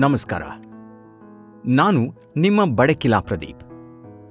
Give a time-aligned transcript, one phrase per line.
[0.00, 0.42] ನಮಸ್ಕಾರ.
[1.66, 3.64] ನಾನು ನಿಮ್ಮ ಬಡಕಿಲಾ ಪ್ರದೀಪ್.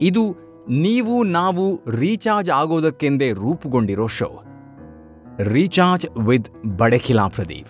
[0.02, 0.36] ಇದು
[0.70, 4.44] ನೀವು ನಾವು ರೀಚಾರ್ಜ್ ಆಗೋದಕ್ಕೆಂದೇ ರೂಪುಗೊಂಡಿರೋ show.
[5.40, 7.68] Recharge with Badakila Pradeep.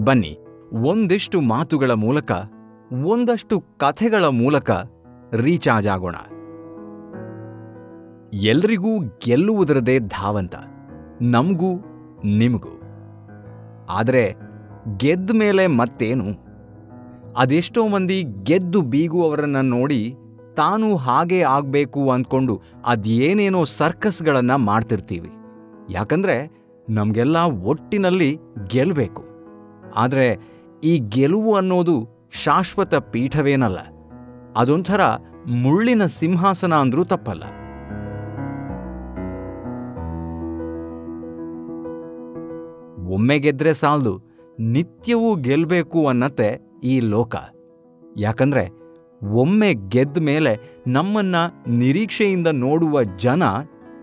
[0.00, 0.43] ಬನ್ನಿ.
[0.82, 2.32] ಒಂದಿಷ್ಟು ಮಾತುಗಳ ಮೂಲಕ,
[3.04, 4.70] ಒಂದಷ್ಟು ಕಥೆಗಳ ಮೂಲಕ
[5.32, 6.14] ರೀಚಾರ್ಜ್ ಆಗೋಣ.
[8.32, 10.54] ಎಲ್ರಿಗೂ ಗೆಲ್ಲುವುದರದೇ ಧಾವಂತ,
[11.22, 11.72] ನಮಗೂ
[12.24, 12.80] ನಿಮಗೂ.
[13.90, 14.34] ಆದರೆ
[14.96, 16.44] ಗೆದ್ದ ಮೇಲೆ ಮತ್ತೇನು?
[17.36, 20.14] ಅದೆಷ್ಟೋ ಮಂದಿ ಗೆದ್ದು ಬೀಗುವವರನ್ನು ನೋಡಿ
[20.56, 25.30] ತಾನು ಹಾಗೆ ಆಗಬೇಕು ಅಂದ್ಕೊಂಡು ಅದೇನೇನೋ ಸರ್ಕಸ್ಗಳನ್ನು ಮಾಡ್ತಿರ್ತೀವಿ.
[25.90, 29.24] ಯಾಕಂದ್ರೆ ನಮಗೆಲ್ಲ ಒಟ್ಟಿನಲ್ಲಿ ಗೆಲ್ಲಬೇಕು
[29.96, 30.54] ಆದರೆ
[30.84, 31.96] ಈ ಗೆಲುವು ಅನ್ನೋದು
[32.42, 33.78] ಶಾಶ್ವತ ಪೀಠವೇನಲ್ಲ,
[34.56, 35.02] ಅದೊಂಥರ
[35.62, 37.44] ಮುಳ್ಳಿನ ಸಿಂಹಾಸನ ಅಂದ್ರೂ ತಪ್ಪಲ್ಲ.
[43.14, 44.14] ಒಮ್ಮೆ ಗೆದ್ರೆ ಸಾಲದು,
[44.74, 46.48] ನಿತ್ಯವೂ ಗೆಲ್ಬೇಕು ಅನ್ನತ್ತೆ
[46.84, 47.34] ಈ ಲೋಕ.
[48.18, 48.64] ಯಾಕಂದ್ರೆ
[49.42, 50.52] ಒಮ್ಮೆ ಗೆದ್ದ ಮೇಲೆ
[50.86, 51.36] ನಮ್ಮನ್ನ
[51.74, 53.42] ನಿರೀಕ್ಷೆಯಿಂದ ನೋಡುವ ಜನ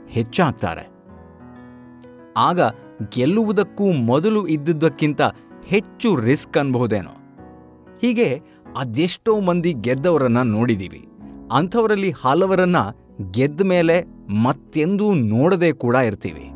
[0.10, 0.86] ಹೆಚ್ಚಾಗ್ತಾರೆ.
[2.38, 2.60] ಆಗ
[3.16, 5.22] ಗೆಲ್ಲುವುದಕ್ಕೂ ಮೊದಲು ಇದ್ದುದಕ್ಕಿಂತ
[5.66, 7.12] ಹೆಚ್ಚು ರಿಸ್ಕ್ ಅನ್ಬಹುದೇನೋ.
[8.02, 8.42] ಹೀಗೆ
[8.78, 11.06] ಅದೆಷ್ಟೋ ಮಂದಿ ಗೆದ್ದವರನ್ನ ನೋಡಿದೀವಿ.
[11.52, 12.76] ಅಂಥವರಲ್ಲಿ ಹಲವರನ್ನ
[13.32, 14.06] ಗೆದ್ದ ಮೇಲೆ
[14.44, 16.52] ಮತ್ತೆಂದೂ ನೋಡದೆ ಕೂಡ ಇರ್ತೀವಿ.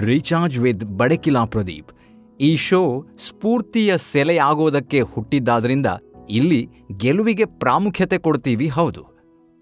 [0.00, 1.92] Recharge with Badakila Pradeep.
[2.40, 5.86] ಈ ಶೋ ಸ್ಫೂರ್ತಿಯ ಸೆಲೆಯಾಗೋದಕ್ಕೆ ಹುಟ್ಟಿದ್ದಾದ್ರಿಂದ
[6.30, 9.16] ಇಲ್ಲಿ ಗೆಲುವಿಗೆ ಪ್ರಾಮುಖ್ಯತೆ ಕೊಡ್ತೀವಿ ಹೌದು.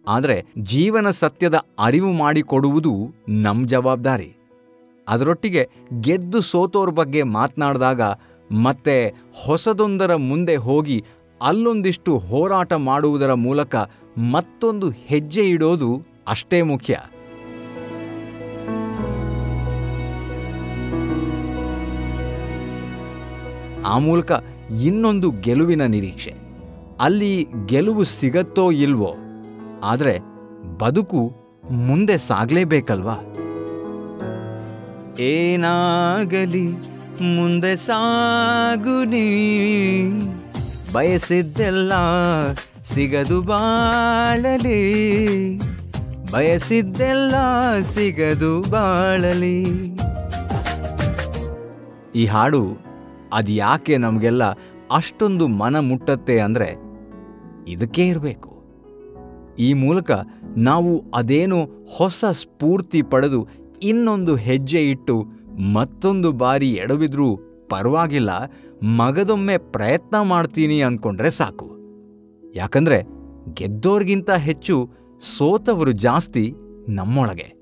[0.09, 4.37] ಆದರೆ ಜೀವನ ಸತ್ಯದ ಅರಿವು ಮಾಡಿಕೊಡುವುದು ನಮ್ಮ ಜವಾಬ್ದಾರಿ.
[5.09, 5.69] ಅದರೊಟ್ಟಿಗೆ
[6.01, 8.03] ಗೆದ್ದು ಸೋತೋರ್ ಬಗ್ಗೆ ಮಾತನಾಡಿದಾಗ
[8.53, 11.05] ಮತ್ತೆ ಹೊಸದೊಂದರ ಮುಂದೆ ಹೋಗಿ
[11.43, 13.77] ಅಲ್ಲೊಂದಿಷ್ಟು ಹೋರಾಟ ಮಾಡುವುದರ ಮೂಲಕ
[14.19, 16.99] ಮತ್ತೊಂದು ಹೆಜ್ಜೆ ಇಡೋದು ಅಷ್ಟೇ ಮುಖ್ಯ.
[23.87, 24.33] ಆ ಮೂಲಕ
[24.85, 26.35] ಇನ್ನೊಂದು ಗೆಲುವಿನ ನಿರೀಕ್ಷೆ.
[27.01, 29.15] ಅಲ್ಲಿ ಗೆಲುವು ಸಿಗತ್ತೋ ಇಲ್ವೋ,
[29.85, 30.19] ಆದರೆ
[30.79, 31.33] ಬದುಕು
[31.71, 33.17] ಮುಂದೆ ಸಾಗಲೇಬೇಕಲ್ವಾ?
[35.21, 36.71] ಏನಾಗಲಿ
[37.37, 39.27] ಮುಂದೆ ಸಾಗುನಿ
[40.93, 41.93] ಬಯಸಿದ್ದೆಲ್ಲ
[42.83, 44.81] ಸಿಗದು ಬಾಳಲಿ.
[46.33, 47.35] ಬಯಸಿದ್ದೆಲ್ಲ
[47.81, 49.65] ಸಿಗದು ಬಾಳಲಿ.
[52.15, 52.79] ಈ ಹಾಡು
[53.33, 54.45] ಅದ್ಯಾಕೆ ನಮಗೆಲ್ಲ
[54.91, 56.77] ಅಷ್ಟೊಂದು ಮನ ಮುಟ್ಟತ್ತೆ ಅಂದರೆ
[57.69, 58.55] ಇದಕ್ಕೇ ಇರಬೇಕು.
[59.59, 60.11] ಈ ಮೂಲಕ
[60.57, 65.25] ನಾವು ಅದೇನೋ ಹೊಸ ಸ್ಫೂರ್ತಿ ಪಡೆದು ಇನ್ನೊಂದು ಹೆಜ್ಜೆ ಇಟ್ಟು
[65.73, 67.37] ಮತ್ತೊಂದು ಬಾರಿ ಎಡವಿದ್ರೂ
[67.69, 68.31] ಪರವಾಗಿಲ್ಲ,
[68.83, 71.77] ಮಗದೊಮ್ಮೆ ಪ್ರಯತ್ನ ಮಾಡ್ತೀನಿ ಅಂದ್ಕೊಂಡ್ರೆ ಸಾಕು.
[72.55, 73.03] ಯಾಕಂದ್ರೆ
[73.55, 74.91] ಗೆದ್ದೋರ್ಗಿಂತ ಹೆಚ್ಚು
[75.21, 76.55] ಸೋತವರು ಜಾಸ್ತಿ
[76.89, 77.55] ನಮ್ಮೊಳಗೆ.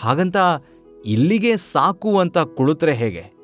[0.00, 0.36] ಹಾಗಂತ
[1.06, 3.34] ಇಲ್ಲಿಗೆ ಸಾಕು ಅಂತ ಕುಳಿತರೆ ಹೇಗೆ?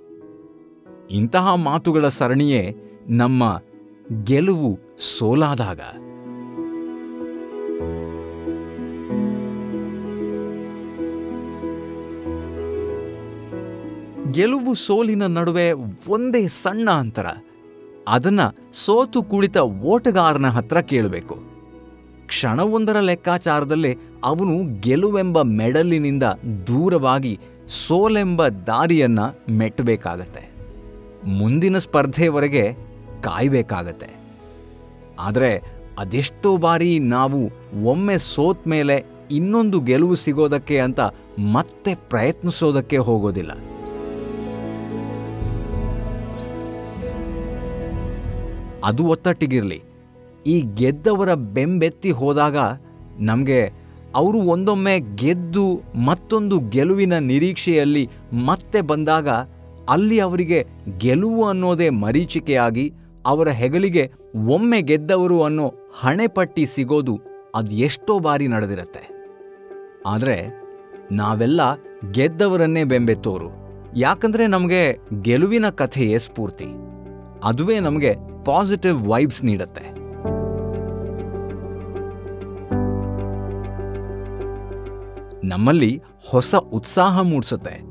[1.10, 2.74] ಇಂತಹ ಮಾತುಗಳ ಸರಣಿಯೇ
[3.08, 3.62] ನಮ್ಮ
[4.24, 5.80] ಗೆಲುವು ಸೋಲಾದಾಗ.
[14.30, 15.72] ಗೆಲುವು ಸೋಲಿನ ನಡುವೆ
[16.08, 17.26] ಒಂದೇ ಸಣ್ಣ ಅಂತರ.
[18.08, 18.40] ಅದನ್ನ
[18.74, 21.34] ಸೋತು ಕುಳಿತ ಓಟಗಾರನ ಹತ್ರ ಕೇಳಬೇಕು.
[22.26, 26.22] ಕ್ಷಣವೊಂದರ ಲೆಕ್ಕಾಚಾರದಲ್ಲಿ ಅವನು ಗೆಲುವೆಂಬ ಮೆಡಲಿನಿಂದ
[26.66, 29.18] ದೂರವಾಗಿ ಸೋಲೆಂಬ ದಾರಿಯನ್ನ
[29.50, 30.50] ಮೆಟ್ಟಬೇಕಾಗತ್ತೆ.
[31.26, 32.72] ಮುಂದಿನ ಸ್ಪರ್ಧೆಯವರೆಗೆ
[33.20, 34.06] ಕಾಯಬೇಕಾಗತ್ತೆ.
[35.18, 35.62] ಆದರೆ
[35.98, 37.50] ಅದೆಷ್ಟೋ ಬಾರಿ ನಾವು
[37.84, 41.00] ಒಮ್ಮೆ ಸೋತ್ ಮೇಲೆ ಇನ್ನೊಂದು ಗೆಲುವು ಸಿಗೋದಕ್ಕೆ ಅಂತ
[41.38, 43.50] ಮತ್ತೆ ಪ್ರಯತ್ನಿಸೋದಕ್ಕೆ ಹೋಗೋದಿಲ್ಲ.
[48.84, 49.82] ಅದು ಒತ್ತಟ್ಟಿಗಿರಲಿ.
[50.46, 52.56] ಈ ಗೆದ್ದವರ ಬೆಂಬೆತ್ತಿ ಹೋದಾಗ
[53.18, 53.72] ನಮಗೆ
[54.14, 59.28] ಅವರು ಒಂದೊಮ್ಮೆ ಗೆದ್ದು ಮತ್ತೊಂದು ಗೆಲುವಿನ ನಿರೀಕ್ಷೆಯಲ್ಲಿ ಮತ್ತೆ ಬಂದಾಗ
[59.88, 60.66] ಅಲ್ಲಿ ಅವರಿಗೆ
[60.98, 62.92] ಗೆಲುವು ಅನ್ನೋದೇ ಮರೀಚಿಕೆಯಾಗಿ
[63.26, 64.12] ಅವರ ಹೆಗಲಿಗೆ
[64.48, 67.20] ಒಮ್ಮೆ ಗೆದ್ದವರು ಅನ್ನೋ ಹಣೆಪಟ್ಟಿ ಸಿಗೋದು
[67.54, 69.08] ಅದು ಎಷ್ಟೋ ಬಾರಿ ನಡೆದಿರತ್ತೆ.
[70.06, 70.36] ಆದರೆ
[71.12, 71.60] ನಾವೆಲ್ಲ
[72.12, 73.50] ಗೆದ್ದವರನ್ನೇ ಬೆಂಬೆತ್ತೋರು.
[73.96, 76.66] ಯಾಕಂದ್ರೆ ನಮಗೆ ಗೆಲುವಿನ ಕಥೆಯೇ ಸ್ಫೂರ್ತಿ.
[77.44, 80.00] ಅದುವೇ ನಮಗೆ ಪಾಸಿಟಿವ್ ವೈಬ್ಸ್ ನೀಡುತ್ತೆ.
[85.44, 87.82] ನಮ್ಮಲ್ಲಿ ಹೊಸ ಉತ್ಸಾಹ ಮೂಡಿಸುತ್ತೆ.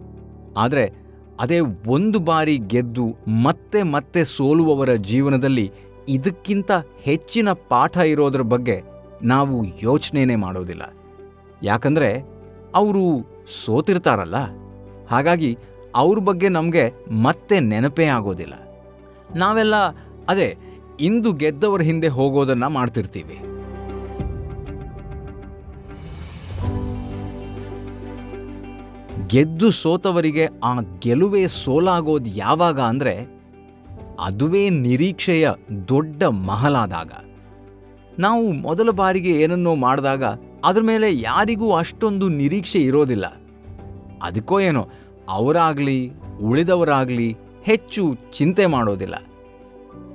[0.58, 1.10] ಆದರೆ
[1.40, 5.72] ಅದೇ ಒಂದು ಬಾರಿ ಗೆದ್ದು ಮತ್ತೆ ಮತ್ತೆ ಸೋಲುವವರ ಜೀವನದಲ್ಲಿ
[6.10, 6.72] ಇದಕ್ಕಿಂತ
[7.02, 8.84] ಹೆಚ್ಚಿನ ಪಾಠ ಇರೋದ್ರ ಬಗ್ಗೆ
[9.24, 10.82] ನಾವು ಯೋಚನೆನೇ ಮಾಡೋದಿಲ್ಲ.
[11.64, 12.24] ಯಾಕಂದ್ರೆ
[12.76, 13.26] ಅವರು
[13.66, 14.36] ಸೋತಿರ್ತಾರಲ್ಲ.
[15.12, 15.58] ಹಾಗಾಗಿ
[15.96, 18.54] ಅವ್ರ ಬಗ್ಗೆ ನಮಗೆ ಮತ್ತೆ ನೆನಪೇ ಆಗೋದಿಲ್ಲ.
[19.36, 19.76] ನಾವೆಲ್ಲ
[20.30, 20.58] ಅದೇ,
[21.00, 23.40] ಇಂದು ಗೆದ್ದವರ ಹಿಂದೆ ಹೋಗೋದನ್ನ ಮಾಡ್ತಿರ್ತೀವಿ.
[29.28, 33.40] ಗೆದ್ದು ಸೋತವರಿಗೆ ಆ ಗೆಲುವೇ ಸೋಲಾಗೋದು ಯಾವಾಗ ಅಂದರೆ,
[34.20, 35.50] ಅದುವೇ ನಿರೀಕ್ಷೆಯ
[35.88, 37.12] ದೊಡ್ಡ ಮಹಲಾದಾಗ.
[38.20, 40.24] ನಾವು ಮೊದಲ ಬಾರಿಗೆ ಏನನ್ನೋ ಮಾಡಿದಾಗ,
[40.66, 43.26] ಅದ್ರ ಮೇಲೆ ಯಾರಿಗೂ ಅಷ್ಟೊಂದು ನಿರೀಕ್ಷೆ ಇರೋದಿಲ್ಲ.
[44.24, 44.90] ಅದಕ್ಕೋ ಏನೋ,
[45.30, 46.12] ಅವರಾಗಲಿ,
[46.42, 49.16] ಉಳಿದವರಾಗಲಿ ಹೆಚ್ಚು ಚಿಂತೆ ಮಾಡೋದಿಲ್ಲ.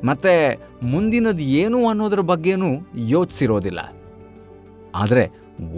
[0.04, 3.92] ಮತ್ತೆ ಮುಂದಿನದು ಏನು ಅನ್ನೋದ್ರ ಬಗ್ಗೆನೂ ಯೋಚಿಸಿರೋದಿಲ್ಲ.
[4.94, 5.30] ಆದರೆ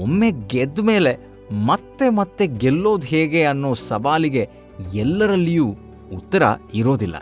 [0.03, 1.19] ಒಮ್ಮೆ ಗೆದ್ದ ಮೇಲೆ
[1.53, 4.49] ಮತ್ತೆ ಮತ್ತೆ ಗೆಲ್ಲೋದು ಹೇಗೆ ಅನ್ನೋ ಸವಾಲಿಗೆ
[4.95, 5.77] ಎಲ್ಲರಲ್ಲಿಯೂ
[6.15, 6.43] ಉತ್ತರ
[6.75, 7.17] ಇರೋದಿಲ್ಲ.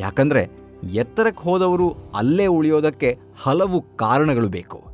[0.00, 0.48] ಯಾಕಂದರೆ
[0.94, 4.84] ಎತ್ತರಕ್ಕೆ ಹೋದವರು ಅಲ್ಲೇ ಉಳಿಯೋದಕ್ಕೆ ಹಲವು ಕಾರಣಗಳು ಬೇಕು.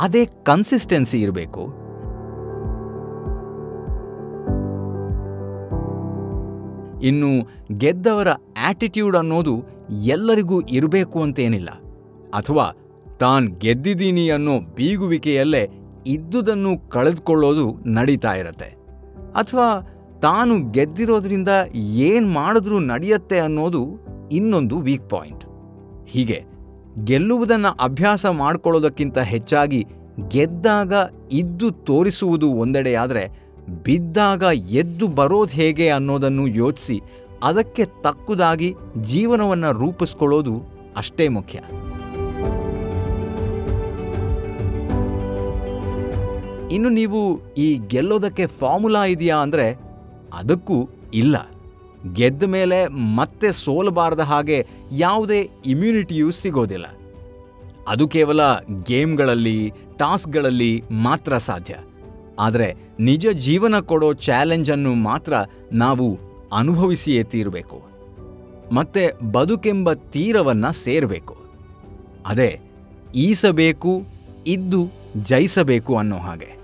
[0.00, 1.87] ಅದೇ ಕನ್ಸಿಸ್ಟೆನ್ಸಿ ಇರಬೇಕು.
[7.02, 7.48] ಇನ್ನು
[7.78, 8.28] ಗೆದ್ದವರ
[8.66, 9.64] ಆಟಿಟ್ಯೂಡ್ ಅನ್ನೋದು
[10.04, 11.68] ಎಲ್ಲರಿಗೂ ಇರಬೇಕು ಅಂತೇನಿಲ್ಲ.
[12.34, 12.72] ಅಥವಾ
[13.20, 15.68] ತಾನು ಗೆದ್ದಿದ್ದೀನಿ ಅನ್ನೋ ಬೀಗುವಿಕೆಯಲ್ಲೇ
[16.06, 18.76] ಇದ್ದುದನ್ನು ಕಳೆದುಕೊಳ್ಳೋದು ನಡೀತಾ ಇರತ್ತೆ.
[19.34, 23.88] ಅಥವಾ ತಾನು ಗೆದ್ದಿರೋದ್ರಿಂದ ಏನು ಮಾಡಿದ್ರೂ ನಡೆಯತ್ತೆ ಅನ್ನೋದು
[24.32, 25.44] ಇನ್ನೊಂದು ವೀಕ್ ಪಾಯಿಂಟ್
[26.06, 26.44] ಹೀಗೆ
[27.04, 29.86] ಗೆಲ್ಲುವುದನ್ನು ಅಭ್ಯಾಸ ಮಾಡ್ಕೊಳ್ಳೋದಕ್ಕಿಂತ ಹೆಚ್ಚಾಗಿ
[30.28, 30.92] ಗೆದ್ದಾಗ
[31.32, 37.00] ಇದ್ದು ತೋರಿಸುವುದು ಒಂದೆಡೆಯಾದರೆ ಬಿದ್ದಾಗ ಎದ್ದು ಬರೋದು ಹೇಗೆ ಅನ್ನೋದನ್ನು ಯೋಚಿಸಿ
[37.42, 40.62] ಅದಕ್ಕೆ ತಕ್ಕುದಾಗಿ ಜೀವನವನ್ನು ರೂಪಿಸ್ಕೊಳ್ಳೋದು
[40.96, 41.58] ಅಷ್ಟೇ ಮುಖ್ಯ.
[46.74, 49.72] ಇನ್ನು ನೀವು ಈ ಗೆಲ್ಲೋದಕ್ಕೆ ಫಾರ್ಮುಲಾ ಇದೆಯಾ ಅಂದರೆ
[50.34, 51.36] ಅದಕ್ಕೂ ಇಲ್ಲ.
[52.12, 56.86] ಗೆದ್ದ ಮೇಲೆ ಮತ್ತೆ ಸೋಲಬಾರದ ಹಾಗೆ ಯಾವುದೇ ಇಮ್ಯುನಿಟಿಯೂ ಸಿಗೋದಿಲ್ಲ.
[57.88, 58.40] ಅದು ಕೇವಲ
[58.86, 61.74] ಗೇಮ್ಗಳಲ್ಲಿ ಟಾಸ್ಕ್ಗಳಲ್ಲಿ ಮಾತ್ರ ಸಾಧ್ಯ.
[62.38, 65.32] ಆದರೆ ನಿಜ ಜೀವನ ಕೊಡೋ ಚಾಲೆಂಜನ್ನು ಮಾತ್ರ
[65.72, 66.18] ನಾವು
[66.56, 67.82] ಅನುಭವಿಸಿಯೇ ತೀರಬೇಕು.
[68.72, 71.36] ಮತ್ತೆ ಬದುಕೆಂಬ ತೀರವನ್ನ ಸೇರಬೇಕು.
[72.26, 72.60] ಅದೇ,
[73.14, 74.02] ಈಸಬೇಕು,
[74.46, 74.88] ಇದ್ದು
[75.22, 76.58] ಜಯಿಸಬೇಕು ಅನ್ನೋ ಹಾಗೆ.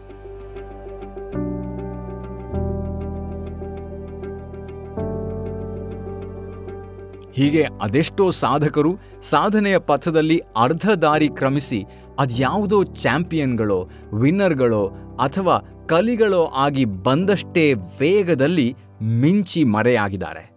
[7.33, 11.85] ಹೀಗೆ ಅದೆಷ್ಟೋ ಸಾಧಕರು ಸಾಧನೆಯ ಪಥದಲ್ಲಿ ಅರ್ಧ ದಾರಿ ಕ್ರಮಿಸಿ
[12.19, 20.51] ಅದ್ಯಾವುದೋ ಚಾಂಪಿಯನ್ಗಳೋ, ವಿನ್ನರ್ಗಳೋ ಅಥವಾ ಕಲಿಗಳೋ ಆಗಿ ಬಂದಷ್ಟೇ ವೇಗದಲ್ಲಿ ಮಿಂಚಿ ಮರೆಯಾಗಿದ್ದಾರೆ.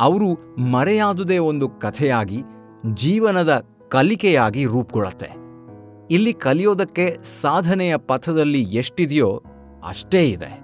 [0.00, 2.42] ಅವರು ಮರೆಯಾದುದೇ ಒಂದು ಕಥೆಯಾಗಿ,
[2.94, 5.30] ಜೀವನದ ಕಲಿಕೆಯಾಗಿ ರೂಪುಗೊಳ್ಳುತ್ತೆ.
[6.10, 9.42] ಇಲ್ಲಿ ಕಲಿಯೋದಕ್ಕೆ ಸಾಧನೆಯ ಪಥದಲ್ಲಿ ಎಷ್ಟಿದೆಯೋ
[9.88, 10.60] ಅಷ್ಟೇ ಇದೆ.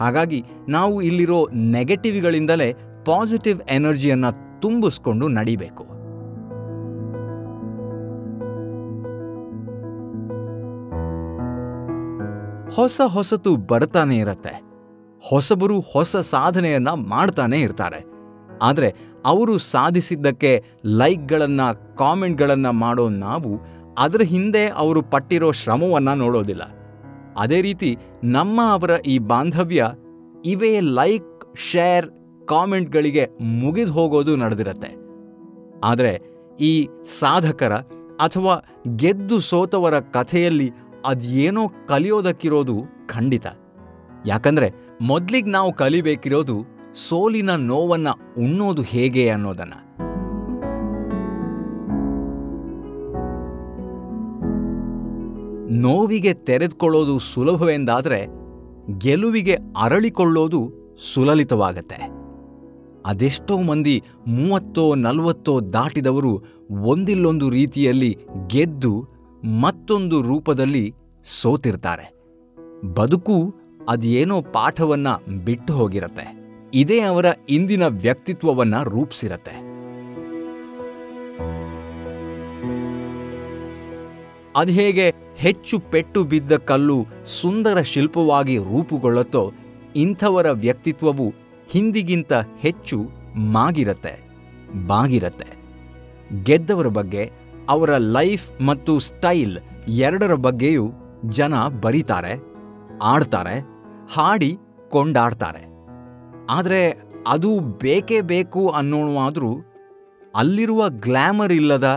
[0.00, 2.72] ಹಾಗಾಗಿ ನಾವು ಇಲ್ಲಿರೋ ನೆಗೆಟಿವ್ಗಳಿಂದಲೇ
[3.06, 5.97] ಪಾಸಿಟಿವ್ ಎನರ್ಜಿಯನ್ನು ತುಂಬಿಸ್ಕೊಂಡು ನಡಿಬೇಕು.
[12.74, 14.62] ಹೊಸ ಹೊಸತು ಬರ್ತಾನೆ ಇರತ್ತೆ.
[15.28, 18.04] ಹೊಸಬರು ಹೊಸ ಸಾಧನೆಯನ್ನ ಮಾಡ್ತಾನೆ ಇರ್ತಾರೆ.
[18.62, 18.94] ಆದರೆ
[19.26, 23.60] ಅವರು ಸಾಧಿಸಿದ್ದಕ್ಕೆ ಲೈಕ್ಗಳನ್ನು, ಕಾಮೆಂಟ್ಗಳನ್ನು ಮಾಡೋ ನಾವು
[23.98, 26.62] ಅದರ ಹಿಂದೆ ಅವರು ಪಟ್ಟಿರೋ ಶ್ರಮವನ್ನು ನೋಡೋದಿಲ್ಲ.
[27.36, 29.90] ಅದೇ ರೀತಿ ನಮ್ಮ ಅವರ ಈ ಬಾಂಧವ್ಯ
[30.44, 32.10] ಇವೇ ಲೈಕ್, ಶೇರ್,
[32.46, 34.96] ಕಾಮೆಂಟ್ಗಳಿಗೆ ಮುಗಿದು ಹೋಗೋದು ನಡೆದಿರತ್ತೆ.
[35.84, 36.20] ಆದರೆ
[36.60, 37.72] ಈ ಸಾಧಕರ
[38.20, 38.54] ಅಥವಾ
[38.96, 40.70] ಗೆದ್ದು ಸೋತವರ ಕಥೆಯಲ್ಲಿ
[41.06, 43.46] ಅದೇನೋ ಕಲಿಯೋದಕ್ಕಿರೋದು ಖಂಡಿತ.
[44.26, 44.72] ಯಾಕಂದ್ರೆ
[45.02, 48.08] ಮೊದ್ಲಿಗೆ ನಾವು ಕಲಿಬೇಕಿರೋದು ಸೋಲಿನ ನೋವನ್ನ
[48.38, 49.72] ಉಣ್ಣೋದು ಹೇಗೆ ಅನ್ನೋದನ್ನ.
[55.70, 58.26] ನೋವಿಗೆ ತೆರೆದುಕೊಳ್ಳೋದು ಸುಲಭವೆಂದಾದರೆ
[58.98, 60.72] ಗೆಲುವಿಗೆ ಅರಳಿಕೊಳ್ಳೋದು
[61.14, 62.18] ಸುಲಲಿತವಾಗತ್ತೆ.
[63.06, 72.14] ಅದೆಷ್ಟೋ ಮಂದಿ ಮೂವತ್ತೋ ನಲವತ್ತೋ ದಾಟಿದವರು ಒಂದಿಲ್ಲೊಂದು ರೀತಿಯಲ್ಲಿ ಗೆದ್ದು ಮತ್ತೊಂದು ರೂಪದಲ್ಲಿ ಸೋತಿರ್ತಾರೆ.
[72.94, 73.54] ಬದುಕು
[73.88, 75.08] ಅದೇನೋ ಪಾಠವನ್ನ
[75.44, 76.38] ಬಿಟ್ಟು ಹೋಗಿರತ್ತೆ.
[76.74, 79.68] ಇದೇ ಅವರ ಇಂದಿನ ವ್ಯಕ್ತಿತ್ವವನ್ನ ರೂಪಿಸಿರತ್ತೆ.
[84.56, 89.52] ಅದು ಹೇಗೆ ಹೆಚ್ಚು ಪೆಟ್ಟು ಬಿದ್ದ ಕಲ್ಲು ಸುಂದರ ಶಿಲ್ಪವಾಗಿ ರೂಪುಗೊಳ್ಳುತ್ತೋ
[89.96, 91.34] ಇಂಥವರ ವ್ಯಕ್ತಿತ್ವವು
[91.68, 94.28] ಹಿಂದಿಗಿಂತ ಹೆಚ್ಚು ಮಾಗಿರತ್ತೆ,
[94.86, 95.58] ಬಾಗಿರತ್ತೆ.
[96.42, 99.56] ಗೆದ್ದವರ ಬಗ್ಗೆ ಅವರ ಲೈಫ್ ಮತ್ತು ಸ್ಟೈಲ್
[100.04, 100.84] ಎರಡರ ಬಗ್ಗೆಯೂ
[101.28, 102.34] ಜನ ಬರೀತಾರೆ,
[103.02, 103.56] ಆಡ್ತಾರೆ,
[104.14, 104.52] ಹಾಡಿ
[104.90, 105.62] ಕೊಂಡಾಡ್ತಾರೆ.
[106.50, 106.82] ಆದರೆ
[107.26, 109.52] ಅದು ಬೇಕೇ ಬೇಕು ಅನ್ನೋಣವಾದರೂ
[110.34, 111.88] ಅಲ್ಲಿರುವ ಗ್ಲ್ಯಾಮರ್ ಇಲ್ಲದ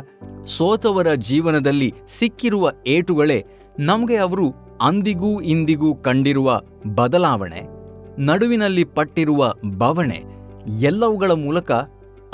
[0.46, 3.40] ಸೋತವರ ಜೀವನದಲ್ಲಿ ಸಿಕ್ಕಿರುವ ಏಟುಗಳೇ
[3.80, 4.48] ನಮಗೆ ಅವರು
[4.82, 6.60] ಅಂದಿಗೂ ಇಂದಿಗೂ ಕಂಡಿರುವ
[6.96, 7.62] ಬದಲಾವಣೆ,
[8.20, 10.20] ನಡುವಿನಲ್ಲಿ ಪಟ್ಟಿರುವ ಬವಣೆ
[10.80, 11.72] ಎಲ್ಲವುಗಳ ಮೂಲಕ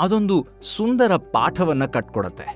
[0.00, 0.36] ಅದೊಂದು
[0.76, 2.48] ಸುಂದರ ಪಾಠವನ್ನು ಕಟ್ಕೊಡತ್ತೆ.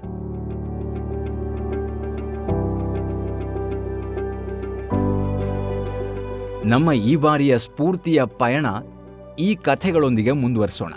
[6.64, 8.66] ನಮ್ಮ ಈ ಬಾರಿಯ ಸ್ಫೂರ್ತಿಯ ಪಯಣ
[9.38, 10.92] ಈ ಕಥೆಗಳೊಂದಿಗೆ ಮುಂದುವರಿಸೋಣ.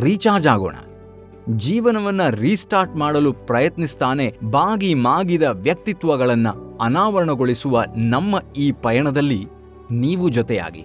[0.00, 0.74] ರೀಚಾರ್ಜ್ ಆಗೋಣ.
[1.56, 9.46] ಜೀವನವನ್ನ ರೀಸ್ಟಾರ್ಟ್ ಮಾಡಲು ಪ್ರಯತ್ನಿಸ್ತಾನೆ ಬಾಗಿ ಮಾಗಿದ ವ್ಯಕ್ತಿತ್ವಗಳನ್ನು ಅನಾವರಣಗೊಳಿಸುವ ನಮ್ಮ ಈ ಪಯಣದಲ್ಲಿ
[9.90, 10.84] ನೀವು ಜೊತೆಯಾಗಿ.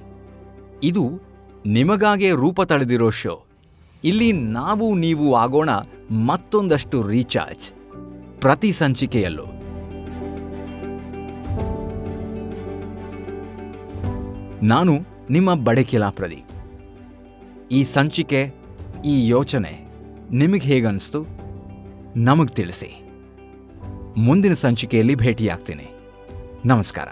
[0.83, 1.09] ಇದು
[1.65, 3.45] ನಿಮಗಾಗೆ ರೂಪ ತಳೆದಿರೋ ಶೋ.
[4.03, 5.69] ಇಲ್ಲಿ ನಾವು ನೀವು ಆಗೋಣ
[6.11, 7.71] ಮತ್ತೊಂದಷ್ಟು ರೀಚಾರ್ಜ್.
[8.41, 9.58] ಪ್ರತಿ ಸಂಚಿಕೆಯಲ್ಲೂ.
[14.63, 14.99] ನಾನು
[15.29, 16.51] ನಿಮ್ಮ ಬಡಕಿಲಾ ಪ್ರದೀಪ್
[17.71, 18.53] ಈ ಸಂಚಿಕೆ,
[19.05, 19.87] ಈ ಯೋಚನೆ
[20.31, 21.25] ನಿಮಗೆ ಹೇಗನ್ನಿಸ್ತು
[22.15, 23.09] ನಮಗೆ ತಿಳಿಸಿ.
[24.17, 25.87] ಮುಂದಿನ ಸಂಚಿಕೆಯಲ್ಲಿ ಭೇಟಿಯಾಗ್ತೀನಿ.
[26.65, 27.07] ನಮಸ್ಕಾರ.